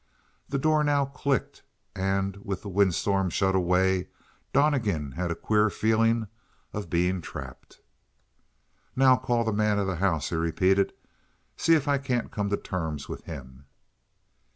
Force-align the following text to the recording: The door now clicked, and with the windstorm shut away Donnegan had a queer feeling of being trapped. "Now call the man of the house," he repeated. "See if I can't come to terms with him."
The 0.49 0.57
door 0.57 0.83
now 0.83 1.05
clicked, 1.05 1.61
and 1.95 2.37
with 2.37 2.63
the 2.63 2.69
windstorm 2.69 3.29
shut 3.29 3.53
away 3.53 4.07
Donnegan 4.51 5.11
had 5.11 5.29
a 5.29 5.35
queer 5.35 5.69
feeling 5.69 6.25
of 6.73 6.89
being 6.89 7.21
trapped. 7.21 7.81
"Now 8.95 9.15
call 9.15 9.43
the 9.43 9.53
man 9.53 9.77
of 9.77 9.85
the 9.85 9.97
house," 9.97 10.29
he 10.31 10.35
repeated. 10.37 10.93
"See 11.55 11.75
if 11.75 11.87
I 11.87 11.99
can't 11.99 12.31
come 12.31 12.49
to 12.49 12.57
terms 12.57 13.07
with 13.07 13.25
him." 13.25 13.65